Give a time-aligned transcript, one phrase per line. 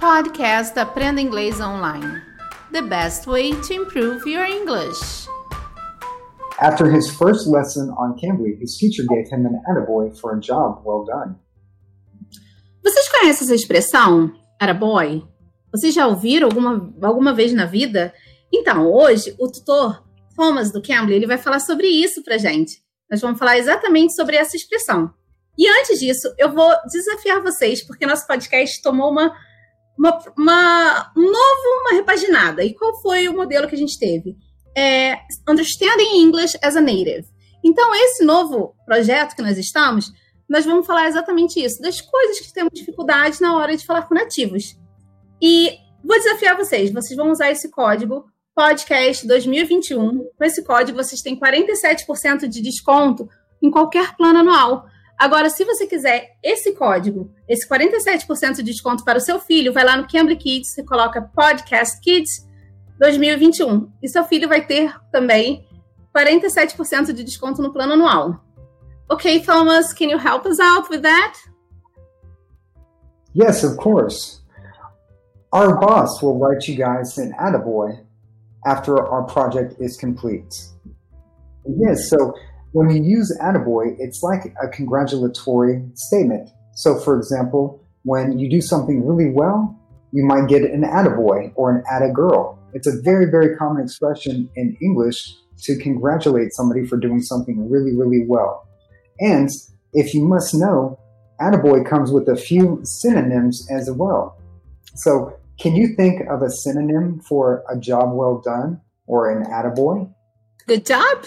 [0.00, 2.22] Podcast Aprenda Inglês Online.
[2.72, 5.28] The best way to improve your English.
[6.58, 10.82] After his first lesson on Cambly, his teacher gave him an attaboy for a job
[10.86, 11.36] well done.
[12.82, 15.22] Vocês conhecem essa expressão, attaboy?
[15.70, 18.14] Vocês já ouviram alguma, alguma vez na vida?
[18.50, 20.02] Então, hoje, o tutor
[20.34, 22.82] Thomas do Cambly, ele vai falar sobre isso pra gente.
[23.10, 25.12] Nós vamos falar exatamente sobre essa expressão.
[25.58, 29.30] E antes disso, eu vou desafiar vocês, porque nosso podcast tomou uma,
[30.00, 32.64] uma, uma um novo, uma repaginada.
[32.64, 34.34] E qual foi o modelo que a gente teve?
[34.74, 37.26] É Understanding English as a Native.
[37.62, 40.10] Então, esse novo projeto que nós estamos,
[40.48, 44.14] nós vamos falar exatamente isso, das coisas que temos dificuldade na hora de falar com
[44.14, 44.74] nativos.
[45.42, 50.30] E vou desafiar vocês, vocês vão usar esse código podcast 2021.
[50.36, 53.28] Com esse código, vocês têm 47% de desconto
[53.62, 54.86] em qualquer plano anual.
[55.20, 59.84] Agora, se você quiser esse código, esse 47% de desconto para o seu filho, vai
[59.84, 62.48] lá no Cambly Kids, você coloca Podcast Kids
[62.98, 63.92] 2021.
[64.02, 65.68] E seu filho vai ter também
[66.16, 68.42] 47% de desconto no plano anual.
[69.10, 71.38] Ok, Thomas, can you help us out with that?
[73.34, 74.40] Yes, of course.
[75.52, 78.02] Our boss will write you guys an attaboy
[78.64, 80.48] after our project is complete.
[81.66, 82.32] Yes, so
[82.72, 86.48] when you use attaboy, it's like a congratulatory statement.
[86.74, 89.76] So, for example, when you do something really well,
[90.12, 92.58] you might get an attaboy or an attagirl.
[92.72, 97.94] It's a very, very common expression in English to congratulate somebody for doing something really,
[97.94, 98.66] really well.
[99.18, 99.50] And
[99.92, 100.98] if you must know,
[101.40, 104.40] attaboy comes with a few synonyms as well.
[104.94, 110.10] So, can you think of a synonym for a job well done or an attaboy?
[110.66, 111.24] Good job.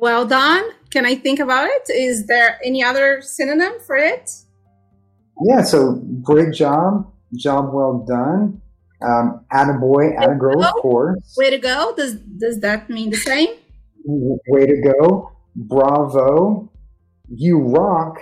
[0.00, 0.64] Well done.
[0.90, 1.90] Can I think about it?
[1.90, 4.30] Is there any other synonym for it?
[5.42, 8.62] Yeah, so great job, job well done.
[9.02, 11.34] Um, attaboy, girl, of course.
[11.36, 11.94] Way to go.
[11.96, 13.48] Does does that mean the same?
[14.04, 15.32] Way to go.
[15.54, 16.70] Bravo.
[17.28, 18.16] You rock.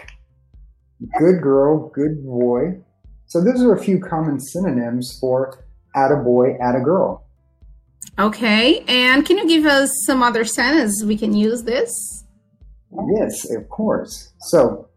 [1.19, 2.81] Good girl, good boy.
[3.27, 7.23] So those are a few common synonyms for attaboy, attagirl.
[8.19, 12.25] Okay, and can you give us some other sentences we can use this?
[13.17, 14.33] Yes, of course.
[14.41, 14.89] So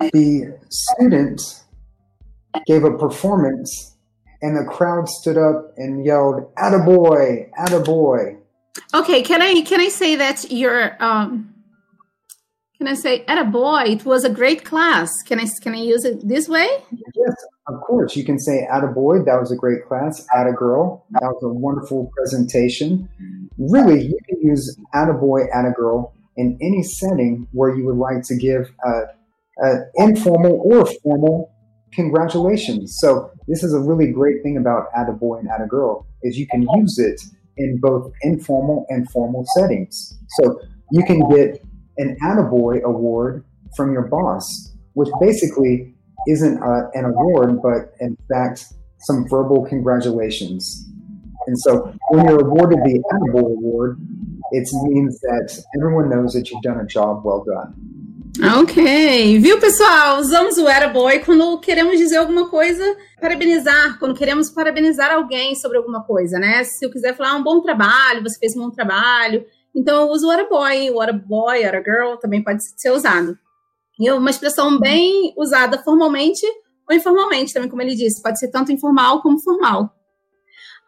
[0.00, 1.40] the student
[2.66, 3.96] gave a performance
[4.42, 8.38] and the crowd stood up and yelled, Attaboy, Attaboy.
[8.94, 11.54] Okay, can I can I say that you're um
[12.76, 15.10] can I say Attaboy, it was a great class.
[15.24, 16.68] Can I can I use it this way?
[16.90, 17.34] Yes,
[17.68, 18.16] of course.
[18.16, 20.24] You can say "At a boy, that was a great class.
[20.34, 23.08] At a girl, that was a wonderful presentation.
[23.58, 27.84] Really, you can use "At a boy, at a girl" in any setting where you
[27.84, 29.02] would like to give a,
[29.64, 31.52] a informal or formal
[31.92, 32.96] congratulations.
[33.00, 36.06] So this is a really great thing about "At a boy" and "At a girl"
[36.22, 37.20] is you can use it
[37.56, 40.18] in both informal and formal settings.
[40.40, 40.58] So
[40.90, 41.62] you can get
[41.98, 43.44] an Attaboy award
[43.76, 44.44] from your boss,
[44.94, 45.91] which basically
[46.28, 48.66] isn't a, an award, but in fact,
[48.98, 50.88] some verbal congratulations.
[51.46, 53.98] And so when you're awarded the Attaboy award,
[54.52, 57.74] it means that everyone knows that you've done a job well done.
[58.40, 60.18] Ok, viu pessoal?
[60.18, 62.82] Usamos o Attaboy quando queremos dizer alguma coisa,
[63.20, 66.64] parabenizar, quando queremos parabenizar alguém sobre alguma coisa, né?
[66.64, 69.44] Se eu quiser falar um bom trabalho, você fez um bom trabalho,
[69.76, 73.36] então eu uso o Attaboy, o Attaboy, Attagirl também pode ser usado.
[74.02, 76.44] E é uma expressão bem usada formalmente
[76.90, 78.20] ou informalmente, também, como ele disse.
[78.20, 79.94] Pode ser tanto informal como formal.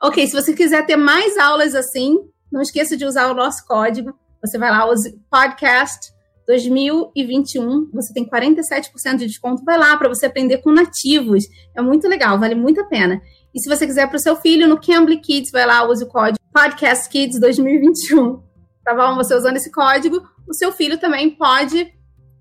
[0.03, 2.19] Ok, se você quiser ter mais aulas assim,
[2.51, 4.13] não esqueça de usar o nosso código.
[4.45, 6.13] Você vai lá, use podcast
[6.49, 7.89] 2021.
[7.93, 9.65] Você tem 47% de desconto.
[9.65, 11.45] Vai lá para você aprender com nativos.
[11.73, 13.23] É muito legal, vale muito a pena.
[13.55, 16.09] E se você quiser para o seu filho, no Cambly Kids, vai lá, use o
[16.09, 18.43] código Podcast Kids 2021.
[18.85, 19.15] Tá bom?
[19.15, 21.95] Você usando esse código, o seu filho também pode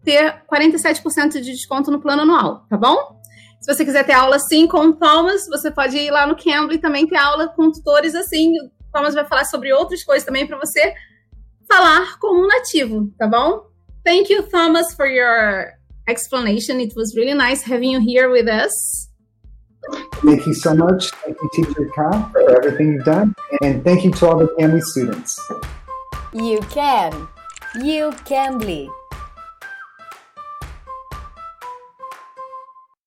[0.03, 3.21] ter 47% de desconto no plano anual, tá bom?
[3.61, 6.79] Se você quiser ter aula assim com o Thomas, você pode ir lá no Cambly
[6.79, 8.51] também ter aula com tutores assim.
[8.59, 10.93] O Thomas vai falar sobre outras coisas também para você
[11.71, 13.63] falar como um nativo, tá bom?
[14.05, 15.71] Thank you, Thomas, for your
[16.09, 16.81] explanation.
[16.81, 19.09] It was really nice having you here with us.
[20.25, 21.11] Thank you so much.
[21.23, 23.33] Thank you, Teacher Khan, for everything you've done.
[23.61, 25.39] And thank you to all the Cambly students.
[26.33, 27.27] You can.
[27.75, 28.89] You Cambly.